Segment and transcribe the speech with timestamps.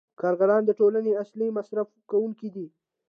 [0.21, 2.67] کارګران د ټولنې اصلي مصرف کوونکي دي